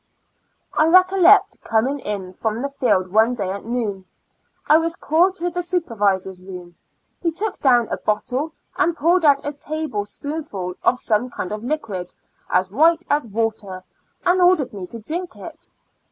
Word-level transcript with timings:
I 0.73 0.87
recollect 0.87 1.61
coming 1.61 1.99
in 1.99 2.33
from 2.33 2.63
the 2.63 2.69
field 2.71 3.09
one 3.11 3.35
day 3.35 3.51
at 3.51 3.65
noon. 3.65 4.05
.1 4.67 4.81
was 4.81 4.95
called 4.95 5.35
to 5.35 5.51
the 5.51 5.59
supervi 5.61 6.19
sor's 6.19 6.41
room; 6.41 6.75
he 7.21 7.29
took 7.29 7.59
down 7.59 7.87
a 7.89 7.97
bottle 7.97 8.53
and 8.77 8.97
poured 8.97 9.23
out 9.23 9.45
a 9.45 9.53
table 9.53 10.05
spoonful 10.05 10.73
of 10.83 10.97
some 10.97 11.29
kind 11.29 11.51
of 11.51 11.63
liquid, 11.63 12.11
as 12.49 12.71
white 12.71 13.05
as 13.11 13.27
water, 13.27 13.83
and 14.25 14.41
ordered 14.41 14.73
me 14.73 14.87
to 14.87 14.97
drink 14.97 15.35
it. 15.35 15.67